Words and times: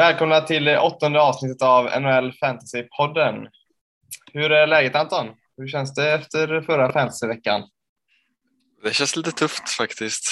Välkomna 0.00 0.40
till 0.40 0.68
åttonde 0.68 1.20
avsnittet 1.20 1.62
av 1.62 1.84
NHL 1.84 2.32
Fantasy-podden. 2.32 3.48
Hur 4.32 4.52
är 4.52 4.66
läget 4.66 4.94
Anton? 4.94 5.26
Hur 5.56 5.68
känns 5.68 5.94
det 5.94 6.12
efter 6.12 6.62
förra 6.62 6.92
fantasyveckan? 6.92 7.62
Det 8.82 8.92
känns 8.92 9.16
lite 9.16 9.32
tufft 9.32 9.70
faktiskt. 9.70 10.24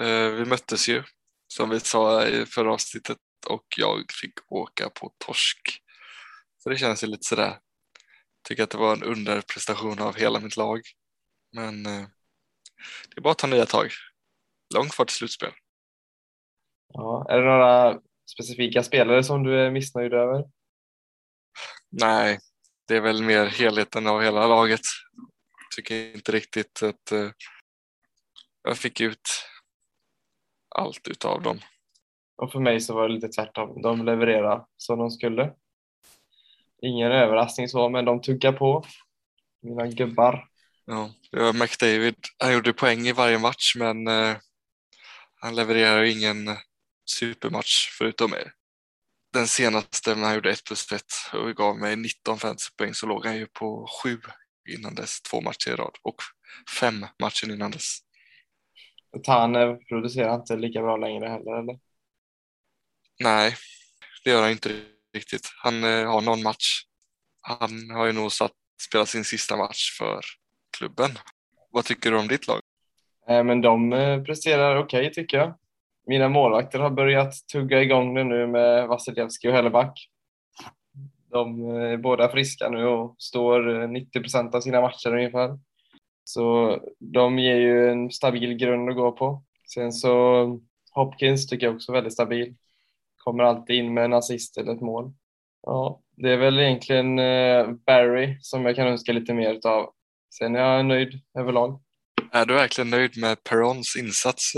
Eh, 0.00 0.28
vi 0.28 0.44
möttes 0.44 0.88
ju 0.88 1.02
som 1.48 1.70
vi 1.70 1.80
sa 1.80 2.26
i 2.26 2.46
förra 2.46 2.72
avsnittet 2.72 3.18
och 3.46 3.64
jag 3.76 4.04
fick 4.20 4.52
åka 4.52 4.90
på 4.90 5.12
torsk. 5.26 5.82
Så 6.58 6.70
det 6.70 6.76
känns 6.76 7.04
ju 7.04 7.06
lite 7.06 7.26
sådär. 7.26 7.58
Tycker 8.48 8.62
att 8.62 8.70
det 8.70 8.78
var 8.78 8.92
en 8.92 9.02
underprestation 9.02 10.00
av 10.02 10.16
hela 10.16 10.40
mitt 10.40 10.56
lag. 10.56 10.80
Men 11.52 11.86
eh, 11.86 12.06
det 13.08 13.16
är 13.16 13.20
bara 13.20 13.32
att 13.32 13.38
ta 13.38 13.46
nya 13.46 13.66
tag. 13.66 13.90
Långt 14.74 14.92
kvar 14.92 15.04
till 15.04 15.16
slutspel. 15.16 15.52
Ja, 16.94 17.26
är 17.30 17.38
det 17.38 17.44
några 17.44 18.00
specifika 18.32 18.82
spelare 18.82 19.24
som 19.24 19.42
du 19.42 19.60
är 19.60 19.70
missnöjd 19.70 20.12
över? 20.12 20.44
Nej, 21.90 22.38
det 22.88 22.96
är 22.96 23.00
väl 23.00 23.22
mer 23.22 23.46
helheten 23.46 24.06
av 24.06 24.22
hela 24.22 24.46
laget. 24.46 24.80
Tycker 25.76 26.14
inte 26.14 26.32
riktigt 26.32 26.82
att 26.82 27.12
uh, 27.12 27.30
jag 28.62 28.78
fick 28.78 29.00
ut 29.00 29.30
allt 30.76 31.08
utav 31.08 31.42
dem. 31.42 31.58
Och 32.36 32.52
för 32.52 32.60
mig 32.60 32.80
så 32.80 32.94
var 32.94 33.08
det 33.08 33.14
lite 33.14 33.28
tvärtom. 33.28 33.82
De 33.82 34.04
levererade 34.04 34.64
som 34.76 34.98
de 34.98 35.10
skulle. 35.10 35.52
Ingen 36.82 37.12
överraskning 37.12 37.68
så, 37.68 37.88
men 37.88 38.04
de 38.04 38.22
tuggar 38.22 38.52
på. 38.52 38.84
Mina 39.62 39.86
gubbar. 39.86 40.48
Ja, 40.84 41.10
det 41.30 41.40
var 41.40 41.52
McDavid. 41.52 42.16
Han 42.38 42.52
gjorde 42.52 42.72
poäng 42.72 43.06
i 43.06 43.12
varje 43.12 43.38
match, 43.38 43.76
men 43.76 44.08
uh, 44.08 44.36
han 45.40 45.54
levererar 45.54 46.02
ingen 46.02 46.56
supermatch 47.08 47.88
förutom 47.98 48.34
den 49.32 49.48
senaste 49.48 50.14
när 50.14 50.24
han 50.24 50.34
gjorde 50.34 50.50
1 50.50 50.64
plus 50.64 50.92
1 50.92 51.02
och 51.32 51.56
gav 51.56 51.78
mig 51.78 51.96
19 51.96 52.38
fantasypoäng 52.38 52.94
så 52.94 53.06
låg 53.06 53.26
han 53.26 53.36
ju 53.36 53.46
på 53.46 53.88
7 54.02 54.20
innan 54.68 54.94
dess, 54.94 55.22
två 55.22 55.40
matcher 55.40 55.70
i 55.70 55.74
rad 55.76 55.96
och 56.02 56.16
fem 56.80 57.06
matcher 57.22 57.52
innan 57.52 57.70
dess. 57.70 57.98
Tane 59.24 59.76
producerar 59.88 60.34
inte 60.34 60.56
lika 60.56 60.82
bra 60.82 60.96
längre 60.96 61.28
heller 61.28 61.58
eller? 61.58 61.78
Nej, 63.20 63.54
det 64.24 64.30
gör 64.30 64.42
han 64.42 64.50
inte 64.50 64.82
riktigt. 65.14 65.52
Han 65.56 65.84
eh, 65.84 66.12
har 66.12 66.20
någon 66.20 66.42
match. 66.42 66.82
Han 67.40 67.90
har 67.90 68.06
ju 68.06 68.12
nog 68.12 68.32
satt, 68.32 68.52
spelat 68.82 69.08
sin 69.08 69.24
sista 69.24 69.56
match 69.56 69.98
för 69.98 70.20
klubben. 70.78 71.10
Vad 71.70 71.84
tycker 71.84 72.10
du 72.10 72.18
om 72.18 72.28
ditt 72.28 72.46
lag? 72.46 72.60
Eh, 73.28 73.44
men 73.44 73.60
de 73.60 73.92
eh, 73.92 74.22
presterar 74.22 74.76
okej 74.76 75.00
okay, 75.00 75.12
tycker 75.12 75.36
jag 75.36 75.54
mina 76.08 76.28
målvakter 76.28 76.78
har 76.78 76.90
börjat 76.90 77.34
tugga 77.52 77.82
igång 77.82 78.14
det 78.14 78.24
nu 78.24 78.46
med 78.46 78.88
Vasilevski 78.88 79.48
och 79.48 79.52
Helleback. 79.52 80.08
De 81.30 81.70
eh, 81.70 81.82
är 81.82 81.96
båda 81.96 82.28
friska 82.28 82.68
nu 82.68 82.86
och 82.86 83.14
står 83.18 83.82
eh, 83.82 83.88
90 83.88 84.20
procent 84.20 84.54
av 84.54 84.60
sina 84.60 84.80
matcher 84.80 85.14
ungefär. 85.14 85.58
Så 86.24 86.78
de 86.98 87.38
ger 87.38 87.56
ju 87.56 87.90
en 87.90 88.10
stabil 88.10 88.54
grund 88.54 88.90
att 88.90 88.96
gå 88.96 89.12
på. 89.12 89.42
Sen 89.74 89.92
så 89.92 90.60
Hopkins 90.92 91.46
tycker 91.46 91.66
jag 91.66 91.74
också 91.74 91.92
är 91.92 91.94
väldigt 91.94 92.12
stabil. 92.12 92.54
Kommer 93.16 93.44
alltid 93.44 93.76
in 93.76 93.94
med 93.94 94.04
en 94.04 94.12
assist 94.12 94.58
eller 94.58 94.74
ett 94.74 94.80
mål. 94.80 95.12
Ja, 95.62 96.00
det 96.16 96.32
är 96.32 96.36
väl 96.36 96.58
egentligen 96.58 97.18
eh, 97.18 97.70
Barry 97.86 98.38
som 98.40 98.64
jag 98.64 98.76
kan 98.76 98.86
önska 98.86 99.12
lite 99.12 99.34
mer 99.34 99.66
av. 99.66 99.92
Sen 100.38 100.56
är 100.56 100.60
jag 100.60 100.86
nöjd 100.86 101.20
överlag. 101.38 101.80
Är 102.32 102.46
du 102.46 102.54
verkligen 102.54 102.90
nöjd 102.90 103.18
med 103.20 103.44
Perons 103.44 103.96
insats 103.96 104.52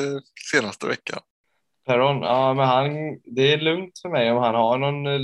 senaste 0.52 0.86
veckan? 0.86 1.20
Peron, 1.90 2.22
ja 2.22 2.54
men 2.54 2.66
han, 2.66 3.20
det 3.24 3.52
är 3.52 3.58
lugnt 3.58 3.98
för 4.02 4.08
mig 4.08 4.32
om 4.32 4.38
han 4.38 4.54
har 4.54 4.78
någon 4.78 5.06
eh, 5.06 5.20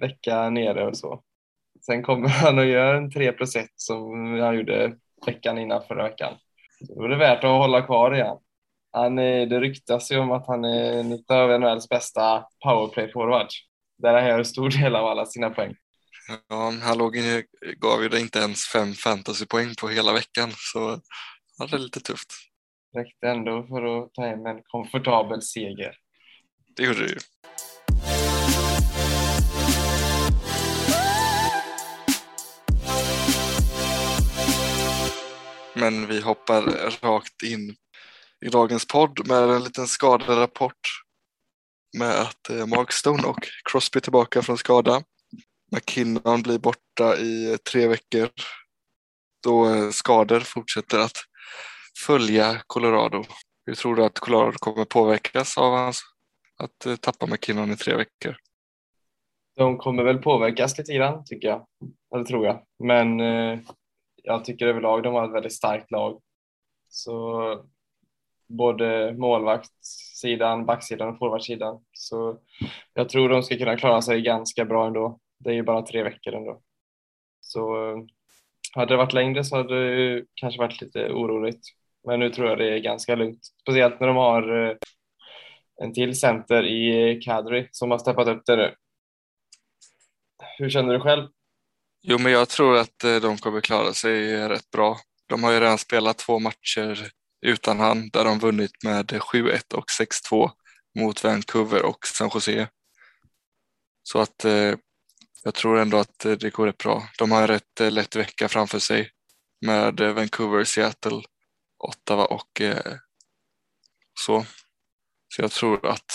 vecka 0.00 0.50
nere 0.50 0.86
och 0.86 0.96
så. 0.96 1.22
Sen 1.86 2.02
kommer 2.02 2.28
han 2.42 2.58
och 2.58 2.66
gör 2.66 2.94
en 2.94 3.10
3 3.10 3.32
plus 3.32 3.56
1 3.56 3.66
som 3.76 4.38
han 4.40 4.56
gjorde 4.56 4.96
veckan 5.26 5.58
innan 5.58 5.82
förra 5.88 6.02
veckan. 6.02 6.34
Så 6.86 6.94
då 6.94 7.04
är 7.04 7.08
det 7.08 7.16
värt 7.16 7.44
att 7.44 7.50
hålla 7.50 7.82
kvar 7.82 8.14
igen. 8.14 8.36
Han 8.92 9.18
är, 9.18 9.46
det 9.46 9.60
ryktas 9.60 10.12
ju 10.12 10.18
om 10.18 10.30
att 10.32 10.46
han 10.46 10.64
är 10.64 10.92
en 10.92 11.24
av 11.28 11.60
NHLs 11.60 11.88
bästa 11.88 12.44
powerplay-forward. 12.64 13.48
Där 13.98 14.14
han 14.14 14.28
gör 14.28 14.42
stor 14.42 14.70
del 14.70 14.96
av 14.96 15.06
alla 15.06 15.26
sina 15.26 15.50
poäng. 15.50 15.74
Ja, 16.48 16.72
han 16.82 16.98
låg 16.98 17.16
ju, 17.16 17.44
gav 17.76 18.02
ju 18.02 18.08
det 18.08 18.20
inte 18.20 18.38
ens 18.38 18.66
fem 18.66 18.92
fantasypoäng 18.92 19.74
på 19.80 19.88
hela 19.88 20.12
veckan 20.12 20.50
så 20.56 21.00
det 21.70 21.76
är 21.76 21.78
lite 21.78 22.00
tufft 22.00 22.49
räckte 22.96 23.28
ändå 23.28 23.66
för 23.66 24.02
att 24.02 24.14
ta 24.14 24.22
hem 24.22 24.46
en 24.46 24.62
komfortabel 24.62 25.42
seger. 25.42 25.96
Det 26.76 26.82
gjorde 26.82 27.02
det 27.02 27.08
ju. 27.08 27.18
Men 35.74 36.06
vi 36.06 36.20
hoppar 36.20 36.62
rakt 37.06 37.42
in 37.42 37.76
i 38.46 38.48
dagens 38.48 38.86
podd 38.86 39.28
med 39.28 39.42
en 39.42 39.64
liten 39.64 39.86
skaderapport 39.86 40.80
med 41.98 42.20
att 42.20 42.50
eh, 42.50 42.66
Mark 42.66 42.92
Stone 42.92 43.22
och 43.22 43.48
Crosby 43.64 44.00
tillbaka 44.00 44.42
från 44.42 44.58
skada. 44.58 45.02
McKinnon 45.72 46.42
blir 46.42 46.58
borta 46.58 47.16
i 47.16 47.50
eh, 47.50 47.56
tre 47.56 47.86
veckor 47.86 48.28
då 49.42 49.74
eh, 49.74 49.90
skador 49.90 50.40
fortsätter 50.40 50.98
att 50.98 51.16
följa 52.06 52.62
Colorado. 52.66 53.24
Hur 53.66 53.74
tror 53.74 53.96
du 53.96 54.04
att 54.04 54.18
Colorado 54.18 54.58
kommer 54.58 54.84
påverkas 54.84 55.58
av 55.58 55.72
hans, 55.72 56.02
att 56.56 56.86
eh, 56.86 56.96
tappa 56.96 57.26
McKinnon 57.26 57.72
i 57.72 57.76
tre 57.76 57.96
veckor? 57.96 58.36
De 59.56 59.78
kommer 59.78 60.02
väl 60.02 60.18
påverkas 60.18 60.78
lite 60.78 60.92
grann 60.92 61.24
tycker 61.24 61.48
jag, 61.48 61.66
eller 62.14 62.24
tror 62.24 62.46
jag. 62.46 62.62
Men 62.78 63.20
eh, 63.20 63.58
jag 64.22 64.44
tycker 64.44 64.66
överlag 64.66 65.02
de 65.02 65.14
har 65.14 65.24
ett 65.24 65.34
väldigt 65.34 65.52
starkt 65.52 65.90
lag. 65.90 66.20
Så 66.88 67.64
både 68.48 69.14
målvaktssidan, 69.18 70.66
backsidan 70.66 71.08
och 71.08 71.18
forwardsidan. 71.18 71.84
Så 71.92 72.38
jag 72.94 73.08
tror 73.08 73.28
de 73.28 73.42
ska 73.42 73.58
kunna 73.58 73.76
klara 73.76 74.02
sig 74.02 74.22
ganska 74.22 74.64
bra 74.64 74.86
ändå. 74.86 75.18
Det 75.38 75.50
är 75.50 75.54
ju 75.54 75.62
bara 75.62 75.82
tre 75.82 76.02
veckor 76.02 76.34
ändå. 76.34 76.60
Så 77.40 77.90
eh, 77.90 77.98
hade 78.74 78.92
det 78.92 78.96
varit 78.96 79.12
längre 79.12 79.44
så 79.44 79.56
hade 79.56 80.14
det 80.14 80.24
kanske 80.34 80.60
varit 80.60 80.80
lite 80.80 81.12
oroligt. 81.12 81.60
Men 82.06 82.20
nu 82.20 82.30
tror 82.30 82.48
jag 82.48 82.58
det 82.58 82.74
är 82.74 82.78
ganska 82.78 83.14
lugnt. 83.14 83.40
Speciellt 83.62 84.00
när 84.00 84.06
de 84.06 84.16
har 84.16 84.66
eh, 84.66 84.76
en 85.82 85.92
till 85.94 86.18
center 86.20 86.62
i 86.62 87.10
eh, 87.10 87.20
Kadri 87.20 87.68
som 87.72 87.90
har 87.90 87.98
steppat 87.98 88.28
upp 88.28 88.42
det 88.46 88.56
nu. 88.56 88.74
Hur 90.58 90.70
känner 90.70 90.94
du 90.94 91.00
själv? 91.00 91.28
Jo, 92.02 92.18
men 92.18 92.32
jag 92.32 92.48
tror 92.48 92.76
att 92.76 93.04
eh, 93.04 93.16
de 93.16 93.38
kommer 93.38 93.60
klara 93.60 93.92
sig 93.92 94.48
rätt 94.48 94.70
bra. 94.70 94.96
De 95.28 95.44
har 95.44 95.52
ju 95.52 95.60
redan 95.60 95.78
spelat 95.78 96.18
två 96.18 96.38
matcher 96.38 97.10
utan 97.46 97.80
han 97.80 98.08
där 98.08 98.24
de 98.24 98.38
vunnit 98.38 98.84
med 98.84 99.10
7-1 99.10 99.74
och 99.74 99.84
6-2 100.30 100.50
mot 100.98 101.24
Vancouver 101.24 101.82
och 101.82 102.06
San 102.06 102.30
Jose. 102.34 102.68
Så 104.02 104.18
att 104.18 104.44
eh, 104.44 104.74
jag 105.44 105.54
tror 105.54 105.78
ändå 105.78 105.96
att 105.96 106.18
det 106.18 106.52
går 106.52 106.66
rätt 106.66 106.78
bra. 106.78 107.02
De 107.18 107.30
har 107.30 107.40
en 107.40 107.48
rätt 107.48 107.92
lätt 107.92 108.16
vecka 108.16 108.48
framför 108.48 108.78
sig 108.78 109.10
med 109.66 110.00
Vancouver, 110.00 110.64
Seattle 110.64 111.22
Ottawa 111.80 112.24
och 112.24 112.60
eh, 112.60 112.94
så. 114.20 114.44
Så 115.28 115.42
jag 115.42 115.50
tror 115.50 115.86
att 115.86 116.12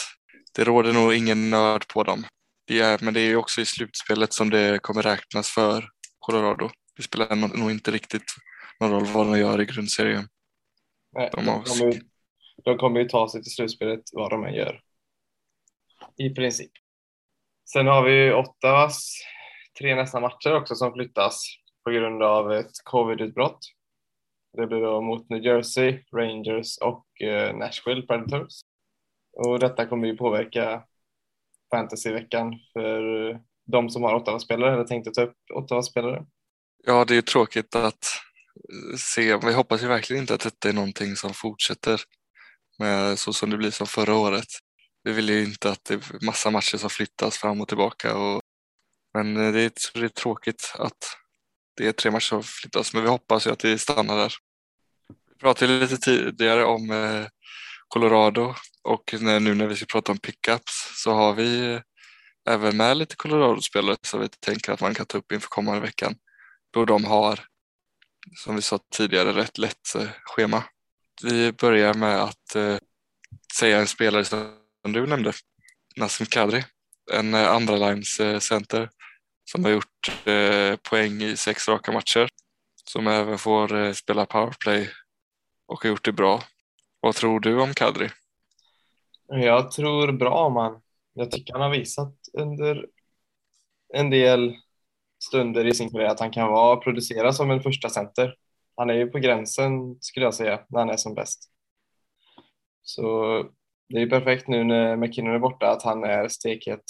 det 0.55 0.63
råder 0.63 0.93
nog 0.93 1.13
ingen 1.13 1.49
nörd 1.49 1.87
på 1.87 2.03
dem. 2.03 2.25
Det 2.67 2.79
är, 2.79 2.99
men 3.01 3.13
det 3.13 3.19
är 3.19 3.27
ju 3.27 3.35
också 3.35 3.61
i 3.61 3.65
slutspelet 3.65 4.33
som 4.33 4.49
det 4.49 4.79
kommer 4.81 5.01
räknas 5.01 5.49
för 5.49 5.89
Colorado. 6.19 6.69
Det 6.97 7.03
spelar 7.03 7.35
nog 7.35 7.71
inte 7.71 7.91
riktigt 7.91 8.33
någon 8.79 8.91
roll 8.91 9.05
vad 9.05 9.27
de 9.27 9.39
gör 9.39 9.61
i 9.61 9.65
grundserien. 9.65 10.27
Nej, 11.11 11.29
de, 11.33 11.45
de, 11.45 11.63
kommer 11.63 11.93
ju, 11.93 12.01
de 12.63 12.77
kommer 12.77 12.99
ju 12.99 13.09
ta 13.09 13.29
sig 13.29 13.43
till 13.43 13.51
slutspelet 13.51 14.01
vad 14.13 14.31
de 14.31 14.45
än 14.45 14.53
gör. 14.53 14.81
I 16.17 16.29
princip. 16.29 16.71
Sen 17.73 17.87
har 17.87 18.03
vi 18.03 18.33
Ottawas 18.33 19.09
tre 19.79 19.95
nästa 19.95 20.19
matcher 20.19 20.55
också 20.55 20.75
som 20.75 20.93
flyttas 20.93 21.41
på 21.83 21.91
grund 21.91 22.23
av 22.23 22.53
ett 22.53 22.71
covid-utbrott. 22.83 23.59
Det 24.57 24.67
blir 24.67 24.81
då 24.81 25.01
mot 25.01 25.29
New 25.29 25.43
Jersey, 25.43 26.03
Rangers 26.15 26.77
och 26.77 27.21
eh, 27.21 27.55
Nashville 27.55 28.01
Predators. 28.01 28.53
Och 29.33 29.59
detta 29.59 29.85
kommer 29.85 30.07
ju 30.07 30.17
påverka 30.17 30.83
fantasyveckan 31.71 32.53
för 32.73 33.29
eh, 33.29 33.37
de 33.65 33.89
som 33.89 34.03
har 34.03 34.15
Ottawa-spelare 34.15 34.73
eller 34.73 34.83
tänkte 34.83 35.11
ta 35.11 35.21
upp 35.21 35.35
Ottawa-spelare. 35.53 36.25
Ja, 36.83 37.05
det 37.05 37.13
är 37.13 37.15
ju 37.15 37.21
tråkigt 37.21 37.75
att 37.75 38.05
se. 38.97 39.37
Vi 39.37 39.53
hoppas 39.53 39.83
ju 39.83 39.87
verkligen 39.87 40.21
inte 40.21 40.33
att 40.33 40.43
detta 40.43 40.69
är 40.69 40.73
någonting 40.73 41.15
som 41.15 41.33
fortsätter 41.33 42.01
med 42.79 43.19
så 43.19 43.33
som 43.33 43.49
det 43.49 43.57
blir 43.57 43.71
som 43.71 43.87
förra 43.87 44.15
året. 44.15 44.47
Vi 45.03 45.11
vill 45.11 45.29
ju 45.29 45.43
inte 45.43 45.69
att 45.69 45.85
det 45.85 45.93
är 45.93 46.25
massa 46.25 46.51
matcher 46.51 46.77
som 46.77 46.89
flyttas 46.89 47.37
fram 47.37 47.61
och 47.61 47.67
tillbaka. 47.67 48.17
Och, 48.17 48.41
men 49.13 49.37
eh, 49.37 49.51
det 49.51 49.61
är, 49.61 49.71
det 49.99 50.05
är 50.05 50.09
tråkigt 50.09 50.73
att 50.79 51.17
det 51.77 51.87
är 51.87 51.91
tre 51.91 52.11
matcher 52.11 52.25
som 52.25 52.43
flyttas, 52.43 52.93
men 52.93 53.03
vi 53.03 53.09
hoppas 53.09 53.47
ju 53.47 53.51
att 53.51 53.59
det 53.59 53.79
stannar 53.79 54.17
där. 54.17 54.33
Vi 55.35 55.39
pratade 55.39 55.79
lite 55.79 55.97
tidigare 55.97 56.65
om 56.65 56.91
eh, 56.91 57.27
Colorado 57.87 58.55
och 58.83 59.15
när, 59.19 59.39
nu 59.39 59.55
när 59.55 59.67
vi 59.67 59.75
ska 59.75 59.85
prata 59.85 60.11
om 60.11 60.17
pickups 60.17 61.03
så 61.03 61.13
har 61.13 61.33
vi 61.33 61.79
även 62.49 62.77
med 62.77 62.97
lite 62.97 63.15
Colorado-spelare 63.15 63.97
som 64.01 64.19
vi 64.19 64.29
tänker 64.29 64.71
att 64.71 64.81
man 64.81 64.93
kan 64.93 65.05
ta 65.05 65.17
upp 65.17 65.31
inför 65.31 65.47
kommande 65.47 65.81
veckan. 65.81 66.15
Då 66.73 66.85
de 66.85 67.05
har, 67.05 67.39
som 68.35 68.55
vi 68.55 68.61
sa 68.61 68.79
tidigare, 68.95 69.33
rätt 69.33 69.57
lätt 69.57 69.95
eh, 69.95 70.09
schema. 70.23 70.63
Vi 71.23 71.51
börjar 71.51 71.93
med 71.93 72.23
att 72.23 72.55
eh, 72.55 72.77
säga 73.59 73.79
en 73.79 73.87
spelare 73.87 74.25
som 74.25 74.93
du 74.93 75.07
nämnde, 75.07 75.33
Nassim 75.95 76.27
Kadri, 76.27 76.63
en 77.11 77.33
eh, 77.33 77.51
andra 77.51 77.75
lines 77.75 78.19
eh, 78.19 78.39
center 78.39 78.89
som 79.51 79.63
har 79.63 79.71
gjort 79.71 80.25
eh, 80.25 80.75
poäng 80.75 81.21
i 81.23 81.37
sex 81.37 81.67
raka 81.67 81.91
matcher. 81.91 82.29
Som 82.89 83.07
även 83.07 83.37
får 83.37 83.75
eh, 83.75 83.93
spela 83.93 84.25
powerplay 84.25 84.89
och 85.67 85.83
har 85.83 85.89
gjort 85.89 86.05
det 86.05 86.11
bra. 86.11 86.39
Vad 86.99 87.15
tror 87.15 87.39
du 87.39 87.61
om 87.61 87.73
Kadri? 87.73 88.09
Jag 89.27 89.71
tror 89.71 90.11
bra 90.11 90.45
om 90.45 90.55
han. 90.55 90.81
Jag 91.13 91.31
tycker 91.31 91.53
han 91.53 91.61
har 91.61 91.69
visat 91.69 92.15
under 92.33 92.87
en 93.93 94.09
del 94.09 94.55
stunder 95.23 95.67
i 95.67 95.73
sin 95.73 95.89
karriär 95.89 96.09
att 96.09 96.19
han 96.19 96.31
kan 96.31 96.47
vara 96.47 96.75
producera 96.77 97.33
som 97.33 97.51
en 97.51 97.61
första 97.61 97.89
center. 97.89 98.35
Han 98.75 98.89
är 98.89 98.93
ju 98.93 99.07
på 99.07 99.19
gränsen 99.19 99.97
skulle 99.99 100.25
jag 100.25 100.33
säga 100.33 100.65
när 100.69 100.79
han 100.79 100.89
är 100.89 100.97
som 100.97 101.13
bäst. 101.13 101.51
Så 102.81 103.03
det 103.89 104.01
är 104.01 104.09
perfekt 104.09 104.47
nu 104.47 104.63
när 104.63 104.95
McKinnon 104.95 105.35
är 105.35 105.39
borta 105.39 105.71
att 105.71 105.83
han 105.83 106.03
är 106.03 106.27
stekhet. 106.27 106.83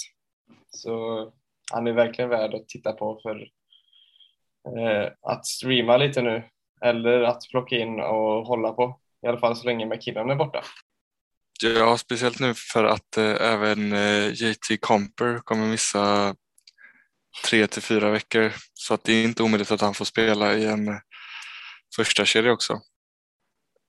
Så 0.70 1.32
han 1.72 1.86
är 1.86 1.92
verkligen 1.92 2.30
värd 2.30 2.54
att 2.54 2.68
titta 2.68 2.92
på 2.92 3.20
för 3.22 3.48
eh, 4.78 5.12
att 5.22 5.46
streama 5.46 5.96
lite 5.96 6.22
nu 6.22 6.42
eller 6.84 7.22
att 7.22 7.42
plocka 7.50 7.76
in 7.76 8.00
och 8.00 8.46
hålla 8.46 8.72
på. 8.72 9.00
I 9.22 9.26
alla 9.26 9.38
fall 9.38 9.56
så 9.56 9.66
länge 9.66 9.86
McKinnon 9.86 10.30
är 10.30 10.34
borta. 10.34 10.64
Ja, 11.62 11.98
speciellt 11.98 12.40
nu 12.40 12.54
för 12.54 12.84
att 12.84 13.16
eh, 13.16 13.52
även 13.52 13.92
eh, 13.92 14.32
JT 14.32 14.80
Comper 14.80 15.38
kommer 15.38 15.66
missa 15.66 16.34
tre 17.44 17.66
till 17.66 17.82
fyra 17.82 18.10
veckor. 18.10 18.52
Så 18.74 18.94
att 18.94 19.04
det 19.04 19.12
är 19.12 19.24
inte 19.24 19.42
omöjligt 19.42 19.70
att 19.70 19.80
han 19.80 19.94
får 19.94 20.04
spela 20.04 20.54
i 20.54 20.66
en 20.66 20.88
eh, 20.88 20.98
första 21.96 22.24
kedja 22.24 22.52
också. 22.52 22.80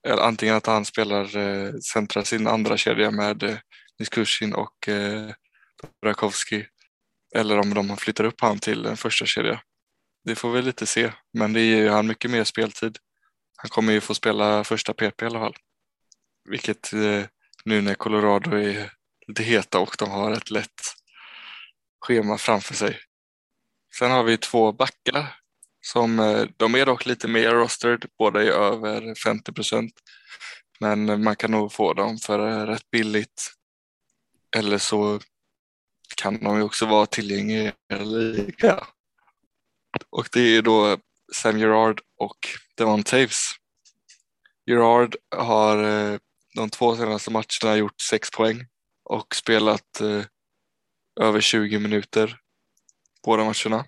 Eller 0.07 0.21
antingen 0.21 0.55
att 0.55 0.65
han 0.65 0.85
spelar 0.85 1.37
eh, 1.37 1.73
centra 1.73 2.23
sin 2.23 2.47
andra 2.47 2.77
kedja 2.77 3.11
med 3.11 3.43
eh, 3.43 3.57
Niskushin 3.99 4.53
och 4.53 4.87
eh, 4.89 5.31
Rakowski 6.05 6.65
eller 7.35 7.59
om 7.59 7.73
de 7.73 7.97
flyttar 7.97 8.23
upp 8.23 8.41
han 8.41 8.59
till 8.59 8.85
en 8.85 8.97
första 8.97 9.25
kedja. 9.25 9.61
Det 10.27 10.35
får 10.35 10.51
vi 10.51 10.61
lite 10.61 10.85
se, 10.85 11.11
men 11.33 11.53
det 11.53 11.61
ger 11.61 11.77
ju 11.77 11.89
han 11.89 12.07
mycket 12.07 12.31
mer 12.31 12.43
speltid. 12.43 12.97
Han 13.57 13.69
kommer 13.69 13.93
ju 13.93 14.01
få 14.01 14.13
spela 14.13 14.63
första 14.63 14.93
PP 14.93 15.21
i 15.21 15.25
alla 15.25 15.39
fall. 15.39 15.55
Vilket 16.49 16.93
eh, 16.93 17.23
nu 17.65 17.81
när 17.81 17.93
Colorado 17.93 18.57
är 18.57 18.93
lite 19.27 19.43
heta 19.43 19.79
och 19.79 19.95
de 19.99 20.11
har 20.11 20.31
ett 20.31 20.51
lätt 20.51 20.81
schema 22.05 22.37
framför 22.37 22.73
sig. 22.73 22.99
Sen 23.97 24.11
har 24.11 24.23
vi 24.23 24.37
två 24.37 24.71
backar 24.71 25.35
som 25.81 26.19
eh, 26.19 26.45
de 26.57 26.75
är 26.75 26.85
dock 26.85 27.05
lite 27.05 27.27
mer 27.27 27.51
rostered, 27.51 28.05
båda 28.17 28.43
är 28.43 28.51
över 28.51 29.15
50 29.15 29.51
procent. 29.51 29.93
Men 30.79 31.23
man 31.23 31.35
kan 31.35 31.51
nog 31.51 31.71
få 31.71 31.93
dem 31.93 32.17
för 32.17 32.49
eh, 32.49 32.65
rätt 32.65 32.91
billigt. 32.91 33.53
Eller 34.55 34.77
så 34.77 35.19
kan 36.17 36.43
de 36.43 36.57
ju 36.57 36.63
också 36.63 36.85
vara 36.85 37.05
tillgängliga 37.05 37.73
lika. 38.03 38.87
Och 40.09 40.29
det 40.31 40.57
är 40.57 40.61
då 40.61 40.97
Sam 41.33 41.59
Gerard 41.59 42.01
och 42.17 42.37
Devon 42.77 43.03
Taves. 43.03 43.51
Gerard 44.65 45.15
har 45.35 45.83
eh, 45.83 46.19
de 46.55 46.69
två 46.69 46.95
senaste 46.95 47.31
matcherna 47.31 47.77
gjort 47.77 48.01
sex 48.01 48.31
poäng 48.31 48.65
och 49.03 49.35
spelat 49.35 50.01
eh, 50.01 50.23
över 51.19 51.41
20 51.41 51.79
minuter 51.79 52.39
båda 53.25 53.43
matcherna. 53.43 53.85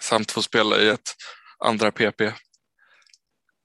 Samt 0.00 0.30
få 0.30 0.42
spela 0.42 0.80
i 0.80 0.88
ett 0.88 1.14
andra 1.58 1.90
PP. 1.90 2.32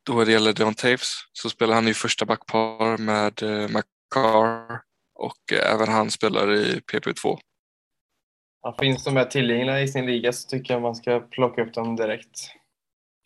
Då 0.05 0.23
det 0.23 0.31
gäller 0.31 0.53
Devon 0.53 0.75
Taves 0.75 1.09
så 1.33 1.49
spelar 1.49 1.75
han 1.75 1.87
i 1.87 1.93
första 1.93 2.25
backpar 2.25 2.97
med 2.97 3.43
eh, 3.43 3.67
McCarr 3.69 4.81
och 5.13 5.53
eh, 5.53 5.73
även 5.73 5.87
han 5.87 6.11
spelar 6.11 6.53
i 6.53 6.79
PP2. 6.79 7.39
Ja, 8.67 8.75
finns 8.79 9.03
de 9.03 9.15
här 9.15 9.25
tillgängliga 9.25 9.81
i 9.81 9.87
sin 9.87 10.05
liga 10.05 10.33
så 10.33 10.49
tycker 10.49 10.73
jag 10.73 10.81
man 10.81 10.95
ska 10.95 11.19
plocka 11.19 11.63
upp 11.63 11.73
dem 11.73 11.95
direkt. 11.95 12.51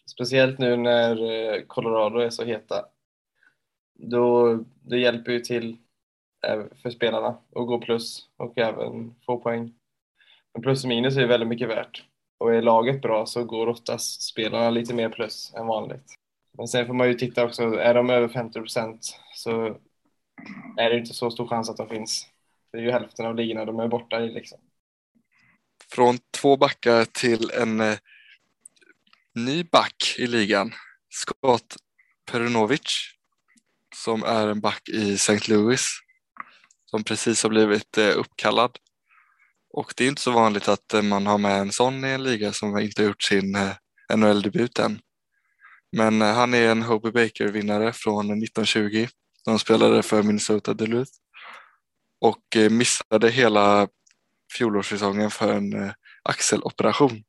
Speciellt 0.05 0.59
nu 0.59 0.77
när 0.77 1.31
eh, 1.31 1.61
Colorado 1.67 2.19
är 2.19 2.29
så 2.29 2.43
heta. 2.43 2.85
Då, 3.93 4.55
det 4.81 4.99
hjälper 4.99 5.31
ju 5.31 5.39
till 5.39 5.77
eh, 6.47 6.63
för 6.81 6.89
spelarna 6.89 7.27
att 7.27 7.67
gå 7.67 7.79
plus 7.79 8.27
och 8.37 8.57
även 8.57 9.15
få 9.25 9.37
poäng. 9.37 9.73
Men 10.53 10.61
plus 10.61 10.83
och 10.83 10.89
minus 10.89 11.17
är 11.17 11.27
väldigt 11.27 11.49
mycket 11.49 11.69
värt. 11.69 12.03
Och 12.37 12.55
är 12.55 12.61
laget 12.61 13.01
bra 13.01 13.25
så 13.25 13.43
går 13.43 13.67
oftast 13.67 14.21
spelarna 14.21 14.69
lite 14.69 14.93
mer 14.93 15.09
plus 15.09 15.53
än 15.53 15.67
vanligt. 15.67 16.15
Men 16.57 16.67
sen 16.67 16.87
får 16.87 16.93
man 16.93 17.07
ju 17.07 17.13
titta 17.13 17.45
också, 17.45 17.63
är 17.63 17.93
de 17.93 18.09
över 18.09 18.27
50 18.27 18.59
procent 18.59 19.19
så 19.35 19.77
är 20.77 20.89
det 20.89 20.97
inte 20.97 21.13
så 21.13 21.31
stor 21.31 21.47
chans 21.47 21.69
att 21.69 21.77
de 21.77 21.89
finns. 21.89 22.27
Det 22.71 22.77
är 22.77 22.81
ju 22.81 22.91
hälften 22.91 23.25
av 23.25 23.35
ligorna 23.35 23.65
de 23.65 23.79
är 23.79 23.87
borta 23.87 24.21
i 24.21 24.29
liksom. 24.29 24.59
Från 25.91 26.19
två 26.31 26.57
backar 26.57 27.05
till 27.05 27.51
en 27.51 27.79
eh, 27.79 27.97
ny 29.35 29.63
back 29.63 30.15
i 30.17 30.27
ligan, 30.27 30.73
Scott 31.09 31.75
Perunovic, 32.31 33.15
som 33.95 34.23
är 34.23 34.47
en 34.47 34.61
back 34.61 34.89
i 34.89 35.13
St. 35.13 35.51
Louis, 35.53 35.85
som 36.85 37.03
precis 37.03 37.43
har 37.43 37.49
blivit 37.49 37.97
eh, 37.97 38.17
uppkallad. 38.17 38.77
Och 39.73 39.93
det 39.97 40.03
är 40.03 40.07
inte 40.07 40.21
så 40.21 40.31
vanligt 40.31 40.67
att 40.67 40.93
eh, 40.93 41.01
man 41.01 41.27
har 41.27 41.37
med 41.37 41.59
en 41.59 41.71
sån 41.71 42.05
i 42.05 42.09
en 42.09 42.23
liga 42.23 42.53
som 42.53 42.79
inte 42.79 43.01
har 43.01 43.07
gjort 43.07 43.23
sin 43.23 43.55
eh, 43.55 43.71
NHL-debut 44.15 44.79
än. 44.79 44.99
Men 45.91 46.21
eh, 46.21 46.33
han 46.33 46.53
är 46.53 46.69
en 46.69 46.81
Hobie 46.81 47.11
Baker-vinnare 47.11 47.93
från 47.93 48.25
1920. 48.25 49.07
De 49.45 49.59
spelade 49.59 50.03
för 50.03 50.23
Minnesota 50.23 50.73
Duluth 50.73 51.11
och 52.21 52.55
eh, 52.55 52.69
missade 52.69 53.29
hela 53.29 53.87
fjolårssäsongen 54.57 55.31
för 55.31 55.53
en 55.53 55.83
eh, 55.83 55.91
axeloperation. 56.23 57.23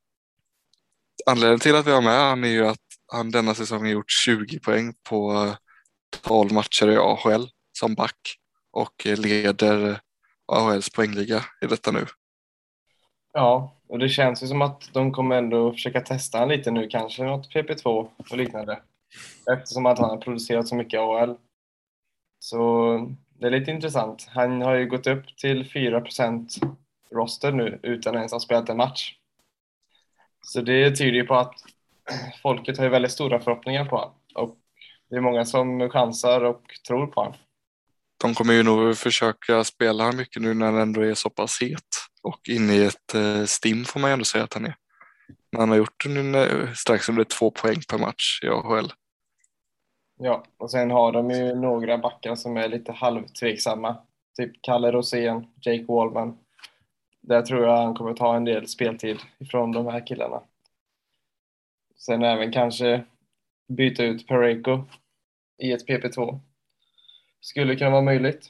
Anledningen 1.25 1.59
till 1.59 1.75
att 1.75 1.87
vi 1.87 1.91
har 1.91 2.01
med 2.01 2.19
han 2.19 2.43
är 2.43 2.47
ju 2.47 2.67
att 2.67 2.79
han 3.11 3.31
denna 3.31 3.53
säsong 3.53 3.87
gjort 3.87 4.11
20 4.11 4.59
poäng 4.59 4.93
på 5.09 5.33
eh, 5.33 5.55
12 6.21 6.53
matcher 6.53 6.87
i 6.87 6.97
AHL 6.97 7.47
som 7.79 7.95
back 7.95 8.17
och 8.71 9.07
eh, 9.07 9.19
leder 9.19 9.99
AHLs 10.47 10.89
poängliga 10.89 11.43
i 11.61 11.67
detta 11.67 11.91
nu. 11.91 12.05
Ja, 13.33 13.77
och 13.87 13.99
det 13.99 14.09
känns 14.09 14.43
ju 14.43 14.47
som 14.47 14.61
att 14.61 14.89
de 14.93 15.11
kommer 15.11 15.35
ändå 15.35 15.71
försöka 15.71 16.01
testa 16.01 16.37
han 16.37 16.49
lite 16.49 16.71
nu, 16.71 16.87
kanske 16.87 17.23
något 17.23 17.53
PP2 17.53 18.09
och 18.17 18.37
liknande. 18.37 18.79
Eftersom 19.51 19.85
att 19.85 19.99
han 19.99 20.09
har 20.09 20.17
producerat 20.17 20.67
så 20.67 20.75
mycket 20.75 20.99
AHL. 20.99 21.35
Så 22.39 22.97
det 23.39 23.47
är 23.47 23.51
lite 23.51 23.71
intressant. 23.71 24.27
Han 24.29 24.61
har 24.61 24.75
ju 24.75 24.85
gått 24.85 25.07
upp 25.07 25.37
till 25.37 25.69
4 25.69 26.01
roster 27.13 27.51
nu 27.51 27.79
utan 27.83 28.15
ens 28.15 28.31
ha 28.31 28.39
spelat 28.39 28.69
en 28.69 28.77
match. 28.77 29.15
Så 30.41 30.61
det 30.61 30.95
tyder 30.95 31.17
ju 31.17 31.25
på 31.25 31.35
att 31.35 31.53
folket 32.41 32.77
har 32.77 32.83
ju 32.83 32.89
väldigt 32.89 33.11
stora 33.11 33.39
förhoppningar 33.39 33.85
på 33.85 33.95
honom. 33.95 34.13
Och 34.35 34.57
det 35.09 35.15
är 35.15 35.21
många 35.21 35.45
som 35.45 35.89
chansar 35.89 36.41
och 36.41 36.63
tror 36.87 37.07
på 37.07 37.21
honom. 37.21 37.37
De 38.21 38.33
kommer 38.33 38.53
ju 38.53 38.63
nog 38.63 38.97
försöka 38.97 39.63
spela 39.63 40.11
mycket 40.11 40.41
nu 40.41 40.53
när 40.53 40.65
han 40.65 40.77
ändå 40.77 41.01
är 41.01 41.13
så 41.13 41.29
pass 41.29 41.61
het 41.61 41.81
och 42.23 42.49
inne 42.49 42.73
i 42.73 42.85
ett 42.85 43.15
eh, 43.15 43.43
stim 43.43 43.85
får 43.85 43.99
man 43.99 44.09
ju 44.09 44.13
ändå 44.13 44.25
säga 44.25 44.43
att 44.43 44.53
han 44.53 44.65
är. 44.65 44.75
Men 45.51 45.59
han 45.59 45.69
har 45.69 45.77
gjort 45.77 46.05
en, 46.05 46.35
strax 46.75 47.09
under 47.09 47.23
två 47.23 47.51
poäng 47.51 47.81
per 47.89 47.97
match 47.97 48.39
i 48.43 48.47
AHL. 48.47 48.93
Ja, 50.19 50.45
och 50.57 50.71
sen 50.71 50.91
har 50.91 51.11
de 51.11 51.31
ju 51.31 51.55
några 51.55 51.97
backar 51.97 52.35
som 52.35 52.57
är 52.57 52.67
lite 52.67 52.91
halvtveksamma. 52.91 53.97
Typ 54.37 54.51
Kalle 54.61 54.91
Rosén, 54.91 55.45
Jake 55.61 55.85
Wallman. 55.87 56.37
Där 57.23 57.41
tror 57.41 57.63
jag 57.63 57.77
han 57.77 57.93
kommer 57.93 58.13
ta 58.13 58.35
en 58.35 58.45
del 58.45 58.67
speltid 58.67 59.19
ifrån 59.39 59.71
de 59.71 59.87
här 59.87 60.07
killarna. 60.07 60.43
Sen 61.95 62.23
även 62.23 62.51
kanske 62.51 63.03
byta 63.67 64.03
ut 64.03 64.27
Pareko 64.27 64.83
i 65.57 65.71
ett 65.71 65.87
PP2. 65.87 66.39
Skulle 67.41 67.75
kunna 67.75 67.89
vara 67.89 68.01
möjligt. 68.01 68.49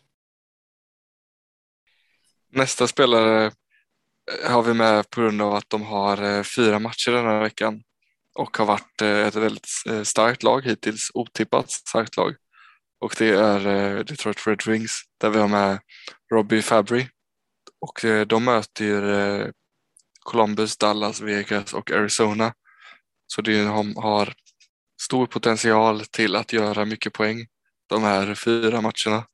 Nästa 2.50 2.88
spelare 2.88 3.46
eh, 3.46 4.51
har 4.51 4.63
vi 4.63 4.74
med 4.74 5.10
på 5.10 5.22
grund 5.22 5.42
av 5.42 5.53
att 5.53 5.70
de 5.70 5.82
har 5.82 6.24
eh, 6.24 6.44
fyra 6.44 6.80
matcher 6.80 7.12
den 7.12 7.25
här 7.25 7.39
veckan 7.39 7.84
och 8.36 8.58
har 8.58 8.65
varit 8.65 9.01
eh, 9.01 9.27
ett 9.27 9.36
väldigt 9.36 9.68
starkt 10.03 10.44
lag 10.44 10.65
hittills, 10.65 11.12
otippat 11.13 11.72
starkt 11.72 12.18
lag. 12.18 12.36
Och 13.00 13.15
det 13.18 13.30
är 13.30 13.60
Detroit 14.03 14.48
Red 14.48 14.62
Wings 14.68 15.01
där 15.22 15.30
vi 15.30 15.39
har 15.39 15.48
med 15.48 15.80
Robbie 16.34 16.62
Fabry. 16.62 17.08
Och 17.84 18.06
eh, 18.06 18.25
de 18.28 18.44
möter 18.44 19.04
eh, 19.04 19.48
Columbus, 20.20 20.78
Dallas, 20.78 21.22
Vegas 21.22 21.74
och 21.74 21.92
Arizona. 21.92 22.54
Så 23.28 23.42
de 23.42 23.96
har 23.96 24.34
stor 25.02 25.28
potential 25.28 26.06
till 26.06 26.36
att 26.36 26.54
göra 26.54 26.86
mycket 26.86 27.13
poäng 27.13 27.48
de 27.88 28.04
här 28.04 28.36
fyra 28.36 28.82
matcherna. 28.82 29.28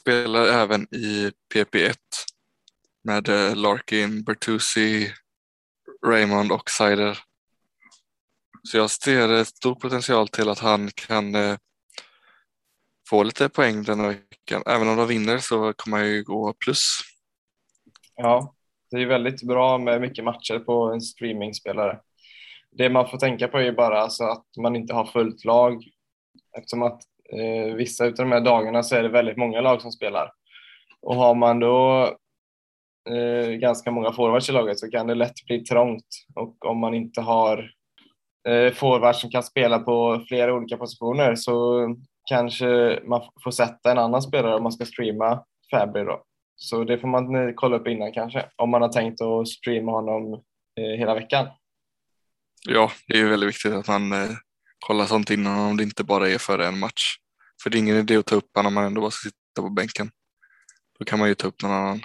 spelar 0.00 0.46
även 0.46 0.94
i 0.94 1.32
PP1 1.54 1.96
med 3.04 3.28
eh, 3.28 3.56
Larkin, 3.56 4.24
Bertuzzi, 4.24 5.12
Raymond 6.06 6.52
och 6.52 6.70
Sider. 6.70 7.18
Så 8.62 8.76
jag 8.76 8.90
ser 8.90 9.44
stor 9.44 9.74
potential 9.74 10.28
till 10.28 10.48
att 10.48 10.58
han 10.58 10.90
kan 10.94 11.34
eh, 11.34 11.56
få 13.08 13.22
lite 13.22 13.48
poäng 13.48 13.82
den 13.82 14.00
här 14.00 14.08
veckan. 14.08 14.62
Även 14.66 14.88
om 14.88 14.96
de 14.96 15.08
vinner 15.08 15.38
så 15.38 15.72
kommer 15.72 15.96
han 15.96 16.06
ju 16.06 16.22
gå 16.22 16.52
plus. 16.52 17.13
Ja, 18.16 18.54
det 18.90 19.02
är 19.02 19.06
väldigt 19.06 19.42
bra 19.42 19.78
med 19.78 20.00
mycket 20.00 20.24
matcher 20.24 20.58
på 20.58 20.82
en 20.82 21.00
streamingspelare. 21.00 22.00
Det 22.70 22.90
man 22.90 23.08
får 23.08 23.18
tänka 23.18 23.48
på 23.48 23.58
är 23.58 23.72
bara 23.72 24.00
alltså 24.00 24.24
att 24.24 24.46
man 24.58 24.76
inte 24.76 24.94
har 24.94 25.04
fullt 25.04 25.44
lag 25.44 25.84
eftersom 26.56 26.82
att 26.82 27.00
eh, 27.32 27.74
vissa 27.74 28.04
av 28.04 28.14
de 28.14 28.32
här 28.32 28.40
dagarna 28.40 28.82
så 28.82 28.96
är 28.96 29.02
det 29.02 29.08
väldigt 29.08 29.36
många 29.36 29.60
lag 29.60 29.82
som 29.82 29.92
spelar. 29.92 30.32
Och 31.00 31.14
har 31.14 31.34
man 31.34 31.60
då 31.60 32.02
eh, 33.10 33.50
ganska 33.50 33.90
många 33.90 34.12
forwards 34.12 34.48
i 34.48 34.52
laget 34.52 34.78
så 34.78 34.90
kan 34.90 35.06
det 35.06 35.14
lätt 35.14 35.46
bli 35.46 35.64
trångt 35.64 36.06
och 36.34 36.64
om 36.64 36.78
man 36.78 36.94
inte 36.94 37.20
har 37.20 37.70
eh, 38.48 38.72
forwards 38.72 39.20
som 39.20 39.30
kan 39.30 39.42
spela 39.42 39.78
på 39.78 40.24
flera 40.28 40.54
olika 40.54 40.76
positioner 40.76 41.34
så 41.34 41.88
kanske 42.24 43.00
man 43.04 43.22
får 43.44 43.50
sätta 43.50 43.90
en 43.90 43.98
annan 43.98 44.22
spelare 44.22 44.54
om 44.54 44.62
man 44.62 44.72
ska 44.72 44.84
streama 44.84 45.44
Fabry 45.70 46.04
då. 46.04 46.22
Så 46.56 46.84
det 46.84 46.98
får 46.98 47.08
man 47.08 47.34
eh, 47.34 47.50
kolla 47.54 47.76
upp 47.76 47.86
innan 47.86 48.12
kanske, 48.12 48.46
om 48.56 48.70
man 48.70 48.82
har 48.82 48.88
tänkt 48.88 49.20
att 49.20 49.48
streama 49.48 49.92
honom 49.92 50.34
eh, 50.80 50.98
hela 50.98 51.14
veckan. 51.14 51.48
Ja, 52.68 52.90
det 53.06 53.14
är 53.14 53.18
ju 53.18 53.28
väldigt 53.28 53.48
viktigt 53.48 53.72
att 53.72 53.88
man 53.88 54.12
eh, 54.12 54.30
kollar 54.86 55.06
sånt 55.06 55.30
innan 55.30 55.58
om 55.58 55.76
det 55.76 55.82
inte 55.82 56.04
bara 56.04 56.28
är 56.28 56.38
före 56.38 56.66
en 56.66 56.78
match. 56.78 57.16
För 57.62 57.70
det 57.70 57.76
är 57.76 57.78
ingen 57.78 57.96
idé 57.96 58.16
att 58.16 58.26
ta 58.26 58.34
upp 58.34 58.56
honom 58.56 58.66
om 58.66 58.74
man 58.74 58.84
ändå 58.84 59.00
bara 59.00 59.10
ska 59.10 59.28
sitta 59.28 59.62
på 59.62 59.70
bänken. 59.70 60.10
Då 60.98 61.04
kan 61.04 61.18
man 61.18 61.28
ju 61.28 61.34
ta 61.34 61.48
upp 61.48 61.62
någon 61.62 61.72
annan. 61.72 62.00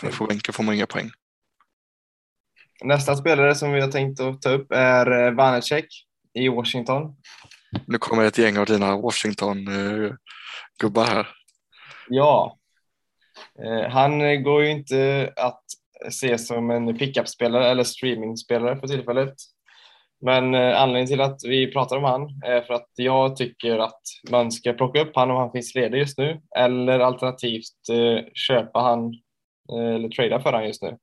För 0.00 0.12
på 0.12 0.26
bänken 0.26 0.54
får 0.54 0.64
man 0.64 0.74
inga 0.74 0.86
poäng. 0.86 1.10
Nästa 2.84 3.16
spelare 3.16 3.54
som 3.54 3.72
vi 3.72 3.80
har 3.80 3.90
tänkt 3.90 4.20
att 4.20 4.42
ta 4.42 4.50
upp 4.50 4.72
är 4.72 5.30
Vanecek 5.30 5.86
i 6.34 6.48
Washington. 6.48 7.16
Nu 7.86 7.98
kommer 7.98 8.24
ett 8.24 8.38
gäng 8.38 8.58
av 8.58 8.66
dina 8.66 8.96
Washington-gubbar 8.96 11.04
här. 11.04 11.28
Ja, 12.08 12.58
Eh, 13.58 13.90
han 13.90 14.42
går 14.42 14.62
ju 14.62 14.70
inte 14.70 15.32
att 15.36 15.62
se 16.10 16.38
som 16.38 16.70
en 16.70 16.98
pickup-spelare 16.98 17.70
eller 17.70 17.84
streaming-spelare 17.84 18.76
för 18.76 18.86
tillfället. 18.86 19.34
Men 20.20 20.54
eh, 20.54 20.80
anledningen 20.82 21.06
till 21.06 21.20
att 21.20 21.40
vi 21.44 21.72
pratar 21.72 21.96
om 21.96 22.04
han 22.04 22.40
är 22.44 22.60
för 22.60 22.74
att 22.74 22.88
jag 22.96 23.36
tycker 23.36 23.78
att 23.78 24.00
man 24.30 24.52
ska 24.52 24.72
plocka 24.72 25.00
upp 25.00 25.16
han 25.16 25.30
om 25.30 25.36
han 25.36 25.52
finns 25.52 25.74
ledig 25.74 25.98
just 25.98 26.18
nu 26.18 26.40
eller 26.56 27.00
alternativt 27.00 27.88
eh, 27.92 28.24
köpa 28.34 28.80
han 28.80 29.14
eller 29.96 30.08
trada 30.08 30.40
för 30.40 30.52
han 30.52 30.66
just 30.66 30.82
nu. 30.82 30.98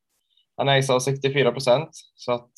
Han 0.57 0.69
ägs 0.69 0.89
av 0.89 0.99
64 0.99 1.51
procent 1.51 1.89
så 2.15 2.31
att 2.31 2.51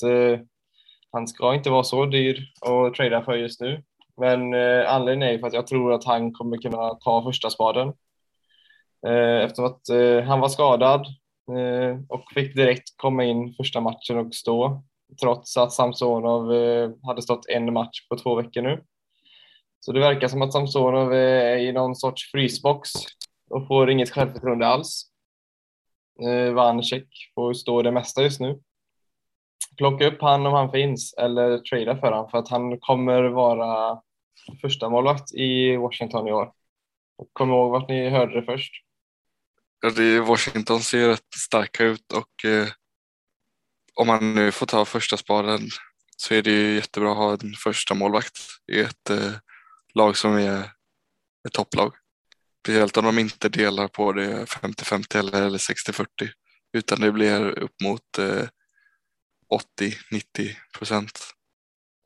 han 1.11 1.27
ska 1.27 1.53
inte 1.53 1.69
vara 1.69 1.83
så 1.83 2.05
dyr 2.05 2.39
att 2.61 2.93
trada 2.93 3.21
för 3.21 3.33
just 3.33 3.61
nu. 3.61 3.83
Men 4.17 4.53
anledningen 4.87 5.35
är 5.35 5.39
för 5.39 5.47
att 5.47 5.53
jag 5.53 5.67
tror 5.67 5.93
att 5.93 6.05
han 6.05 6.33
kommer 6.33 6.57
kunna 6.57 6.95
ta 6.95 7.23
första 7.23 7.49
spaden 7.49 7.93
Eh, 9.07 9.43
eftersom 9.43 9.65
att 9.65 9.89
eh, 9.89 10.23
han 10.23 10.39
var 10.39 10.49
skadad 10.49 11.05
eh, 11.57 11.99
och 12.09 12.31
fick 12.33 12.55
direkt 12.55 12.97
komma 12.97 13.23
in 13.23 13.53
första 13.53 13.81
matchen 13.81 14.17
och 14.17 14.35
stå 14.35 14.83
trots 15.21 15.57
att 15.57 15.73
Samsonov 15.73 16.51
hade 17.03 17.21
stått 17.21 17.49
en 17.49 17.73
match 17.73 18.07
på 18.09 18.17
två 18.17 18.35
veckor 18.35 18.61
nu. 18.61 18.83
Så 19.79 19.91
det 19.91 19.99
verkar 19.99 20.27
som 20.27 20.41
att 20.41 20.53
Samsonov 20.53 21.13
är 21.13 21.57
i 21.57 21.71
någon 21.71 21.95
sorts 21.95 22.31
frysbox 22.31 22.89
och 23.49 23.67
får 23.67 23.89
inget 23.89 24.09
självförtroende 24.09 24.67
alls. 24.67 25.03
Vanecek 26.55 27.07
får 27.35 27.53
stå 27.53 27.81
det 27.81 27.91
mesta 27.91 28.23
just 28.23 28.39
nu. 28.39 28.59
Plocka 29.77 30.07
upp 30.07 30.21
han 30.21 30.45
om 30.45 30.53
han 30.53 30.71
finns 30.71 31.13
eller 31.13 31.57
trada 31.57 31.97
för 31.97 32.11
han 32.11 32.29
för 32.29 32.37
att 32.37 32.49
han 32.49 32.79
kommer 32.79 33.23
vara 33.23 34.01
första 34.61 34.89
målvakt 34.89 35.33
i 35.33 35.75
Washington 35.75 36.27
i 36.27 36.31
år. 36.31 36.51
Kom 37.33 37.49
ihåg 37.49 37.71
vart 37.71 37.89
ni 37.89 38.09
hörde 38.09 38.39
det 38.39 38.45
först. 38.45 38.73
Alltså, 39.85 40.21
Washington 40.21 40.81
ser 40.81 41.07
rätt 41.07 41.33
starka 41.35 41.83
ut 41.83 42.13
och 42.13 42.45
eh, 42.45 42.67
om 43.95 44.07
man 44.07 44.35
nu 44.35 44.51
får 44.51 44.65
ta 44.65 44.85
första 44.85 45.17
spaden 45.17 45.69
så 46.17 46.33
är 46.33 46.41
det 46.41 46.51
ju 46.51 46.75
jättebra 46.75 47.11
att 47.11 47.17
ha 47.17 47.33
en 47.33 47.53
första 47.53 47.93
målvakt 47.93 48.39
i 48.71 48.79
ett 48.79 49.09
eh, 49.09 49.31
lag 49.93 50.17
som 50.17 50.37
är 50.37 50.71
ett 51.47 51.53
topplag. 51.53 51.93
Speciellt 52.63 52.97
om 52.97 53.05
de 53.05 53.19
inte 53.19 53.49
delar 53.49 53.87
på 53.87 54.13
det 54.13 54.45
50-50 54.45 55.17
eller, 55.17 55.41
eller 55.41 55.57
60-40 55.57 56.05
utan 56.73 56.99
det 56.99 57.11
blir 57.11 57.59
upp 57.59 57.81
mot 57.83 58.17
eh, 58.17 58.47
80-90 59.79 60.55
procent. 60.77 61.19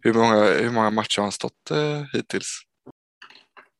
Hur 0.03 0.13
många, 0.13 0.43
hur 0.43 0.71
många 0.71 0.89
matcher 0.89 1.17
har 1.17 1.23
han 1.23 1.31
stått 1.31 1.71
eh, 1.71 2.03
hittills? 2.13 2.61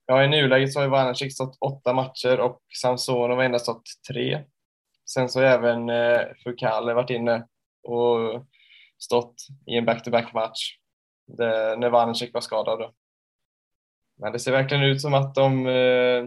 Ja, 0.08 0.24
i 0.24 0.28
nuläget 0.28 0.74
så 0.74 0.80
har 0.80 0.88
Vanacek 0.88 1.34
stått 1.34 1.58
åtta 1.62 1.94
matcher 1.94 2.40
och 2.40 2.62
Samsonov 2.82 3.38
har 3.38 3.44
endast 3.44 3.66
stått 3.66 3.84
tre. 4.10 4.44
Sen 5.10 5.30
så 5.30 5.40
har 5.40 5.46
även 5.46 5.90
eh, 5.90 6.22
Fukale 6.44 6.94
varit 6.94 7.10
inne 7.10 7.48
och 7.84 8.46
stått 8.98 9.36
i 9.66 9.78
en 9.78 9.86
back-to-back 9.86 10.34
match 10.34 10.78
när 11.78 11.90
Vanacek 11.90 12.34
var 12.34 12.42
skadad. 12.42 12.94
Men 14.18 14.34
det 14.34 14.40
ser 14.40 14.52
verkligen 14.52 14.84
ut 14.84 15.02
som 15.02 15.14
att 15.14 15.36
de, 15.36 15.68
eh, 15.68 16.26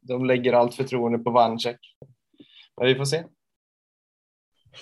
de 0.00 0.24
lägger 0.24 0.52
allt 0.52 0.74
förtroende 0.74 1.18
på 1.18 1.30
Vanacek. 1.30 1.78
Men 2.76 2.86
vi 2.86 2.94
får 2.94 3.04
se. 3.04 3.24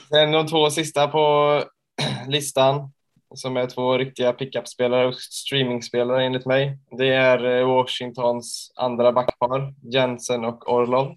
Sen 0.09 0.33
de 0.33 0.47
två 0.47 0.71
sista 0.71 1.09
på 1.09 1.65
listan 2.29 2.93
som 3.35 3.57
är 3.57 3.67
två 3.67 3.99
riktiga 3.99 4.33
pickup-spelare 4.33 5.07
och 5.07 5.15
streamingspelare 5.15 6.25
enligt 6.25 6.47
mig. 6.47 6.79
Det 6.99 7.09
är 7.09 7.45
eh, 7.45 7.67
Washingtons 7.67 8.73
andra 8.77 9.13
backpar, 9.13 9.75
Jensen 9.83 10.45
och 10.45 10.73
Orlov. 10.73 11.17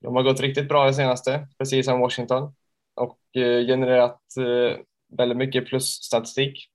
De 0.00 0.16
har 0.16 0.22
gått 0.22 0.40
riktigt 0.40 0.68
bra 0.68 0.86
det 0.86 0.94
senaste, 0.94 1.48
precis 1.58 1.86
som 1.86 2.00
Washington 2.00 2.54
och 2.94 3.18
eh, 3.36 3.66
genererat 3.66 4.20
eh, 4.38 4.78
väldigt 5.18 5.38
mycket 5.38 5.66
plusstatistik. 5.66 6.70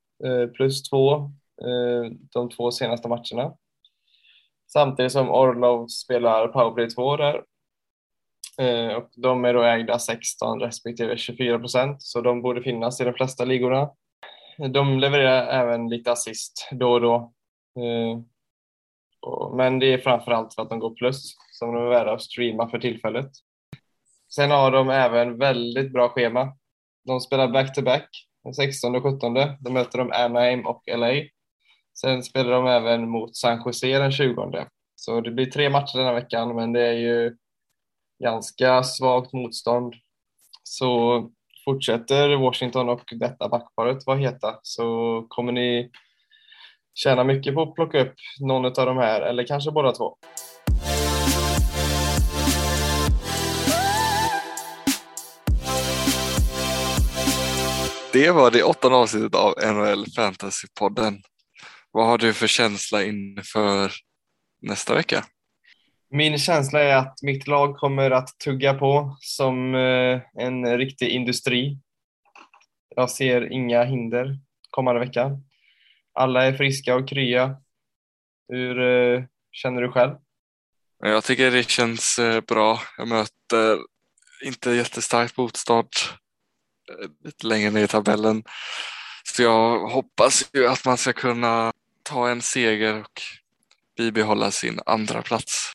Plus 0.56 0.84
två 0.84 1.32
de 2.34 2.50
två 2.50 2.72
senaste 2.72 3.08
matcherna. 3.08 3.54
Samtidigt 4.68 5.12
som 5.12 5.30
Orlov 5.30 5.88
spelar 5.88 6.48
powerplay 6.48 6.90
2 6.90 7.18
där. 7.18 7.44
Och 8.98 9.10
de 9.16 9.46
är 9.46 9.54
då 9.54 9.64
ägda 9.64 10.00
16 10.00 10.60
respektive 10.60 11.18
24 11.18 11.60
procent, 11.60 12.02
så 12.02 12.22
de 12.22 12.42
borde 12.42 12.62
finnas 12.62 13.02
i 13.02 13.04
de 13.04 13.14
flesta 13.14 13.46
ligorna. 13.46 13.90
De 14.68 15.00
levererar 15.00 15.48
även 15.48 15.90
lite 15.90 16.12
assist 16.12 16.70
då 16.72 16.92
och 16.92 17.02
då. 17.02 17.16
Eh, 17.80 18.20
men 19.56 19.80
det 19.80 19.94
är 19.94 19.98
framför 19.98 20.32
allt 20.32 20.54
för 20.54 20.62
att 20.62 20.70
de 20.70 20.80
går 20.80 20.96
plus 20.96 21.36
som 21.52 21.74
de 21.74 21.84
är 21.84 21.90
värda 21.90 22.14
att 22.14 22.22
streama 22.22 22.70
för 22.70 22.80
tillfället. 22.80 23.32
Sen 24.36 24.52
har 24.52 24.72
de 24.72 24.90
även 24.90 25.38
väldigt 25.38 25.94
bra 25.94 26.10
schema. 26.10 26.58
De 27.06 27.20
spelar 27.20 27.48
back-to-back 27.48 28.10
den 28.44 28.54
16 28.54 28.96
och 28.96 29.04
17. 29.04 29.34
Då 29.60 29.72
möter 29.72 29.98
de 29.98 30.12
Anaheim 30.12 30.66
och 30.66 30.84
LA. 30.98 31.14
Sen 32.02 32.24
spelar 32.24 32.52
de 32.52 32.68
även 32.68 33.10
mot 33.10 33.36
San 33.36 33.62
Jose 33.66 34.00
den 34.00 34.12
20. 34.12 34.66
Så 34.96 35.22
det 35.22 35.32
blir 35.32 35.46
tre 35.46 35.70
matcher 35.70 35.98
den 35.98 36.06
här 36.06 36.14
veckan, 36.14 36.56
men 36.56 36.74
det 36.74 36.88
är 36.88 36.94
ju 36.94 37.38
ganska 38.24 38.84
svagt 38.84 39.34
motstånd. 39.34 39.96
Så 40.64 41.20
fortsätter 41.70 42.36
Washington 42.36 42.90
och 42.90 43.04
detta 43.12 43.50
backparet 43.50 44.06
vara 44.06 44.18
heta 44.18 44.60
så 44.64 45.26
kommer 45.30 45.52
ni 45.52 45.92
tjäna 46.96 47.24
mycket 47.24 47.54
på 47.54 47.62
att 47.62 47.76
plocka 47.76 48.02
upp 48.02 48.14
någon 48.40 48.66
av 48.66 48.72
de 48.86 48.98
här 48.98 49.22
eller 49.22 49.48
kanske 49.48 49.72
båda 49.72 49.92
två. 49.92 50.18
Det 58.14 58.32
var 58.32 58.52
det 58.52 58.64
åttonde 58.64 58.98
avsnittet 58.98 59.36
av 59.36 59.54
NHL 59.74 60.06
Fantasy-podden. 60.06 61.22
Vad 61.92 62.06
har 62.06 62.18
du 62.18 62.34
för 62.34 62.48
känsla 62.48 63.04
inför 63.04 63.92
nästa 64.62 64.94
vecka? 64.96 65.24
Min 66.12 66.38
känsla 66.38 66.82
är 66.82 66.96
att 66.96 67.22
mitt 67.22 67.48
lag 67.48 67.78
kommer 67.78 68.12
att 68.12 68.40
tugga 68.40 68.74
på 68.74 69.18
som 69.20 69.76
eh, 69.76 70.22
en 70.34 70.78
riktig 70.78 71.10
industri. 71.10 71.78
Jag 72.96 73.10
ser 73.10 73.52
inga 73.52 73.84
hinder 73.84 74.40
kommande 74.70 75.00
vecka. 75.00 75.32
Alla 76.14 76.46
är 76.46 76.54
friska 76.54 76.96
och 76.96 77.10
krya. 77.10 77.56
Hur 78.48 78.82
eh, 78.82 79.24
känner 79.52 79.82
du 79.82 79.92
själv? 79.92 80.16
Jag 81.00 81.24
tycker 81.24 81.52
det 81.52 81.70
känns 81.70 82.20
eh, 82.20 82.42
bra. 82.42 82.80
Jag 82.98 83.08
möter 83.08 83.78
inte 84.46 84.72
jättestarkt 84.72 85.38
motstånd 85.38 85.90
lite 87.24 87.48
längre 87.48 87.72
ner 87.72 87.84
i 87.84 87.88
tabellen. 87.88 88.44
Så 89.24 89.44
jag 89.44 89.88
hoppas 89.88 90.50
ju 90.54 90.68
att 90.68 90.86
man 90.86 90.98
ska 90.98 91.14
kunna 91.14 91.74
ta 92.04 92.30
en 92.30 92.42
seger 92.42 93.00
och 93.00 93.22
bibehålla 93.98 94.52
sin 94.52 94.80
andra 94.86 95.22
plats. 95.22 95.74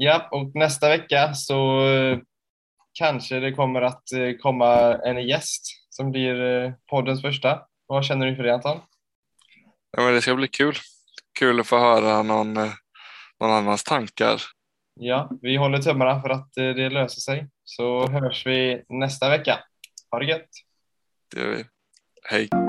Ja, 0.00 0.28
och 0.30 0.54
nästa 0.54 0.88
vecka 0.88 1.34
så 1.34 1.86
eh, 1.88 2.18
kanske 2.92 3.40
det 3.40 3.52
kommer 3.52 3.82
att 3.82 4.12
eh, 4.12 4.36
komma 4.42 4.94
en 4.94 5.28
gäst 5.28 5.62
som 5.90 6.10
blir 6.10 6.42
eh, 6.42 6.72
poddens 6.90 7.22
första. 7.22 7.62
Vad 7.86 8.04
känner 8.04 8.26
du 8.26 8.36
för 8.36 8.42
det 8.42 8.54
Anton? 8.54 8.80
Ja, 9.96 10.02
men 10.02 10.14
det 10.14 10.22
ska 10.22 10.34
bli 10.34 10.48
kul. 10.48 10.74
Kul 11.38 11.60
att 11.60 11.66
få 11.66 11.78
höra 11.78 12.22
någon, 12.22 12.54
någon 13.40 13.50
annans 13.50 13.84
tankar. 13.84 14.40
Ja, 14.94 15.30
vi 15.42 15.56
håller 15.56 15.78
tummarna 15.78 16.22
för 16.22 16.28
att 16.28 16.52
det 16.54 16.90
löser 16.90 17.20
sig. 17.20 17.48
Så 17.64 18.08
hörs 18.08 18.46
vi 18.46 18.84
nästa 18.88 19.30
vecka. 19.30 19.58
Ha 20.10 20.18
det 20.18 20.26
gött! 20.26 20.48
Det 21.34 21.40
gör 21.40 21.48
vi. 21.48 21.64
Hej! 22.22 22.67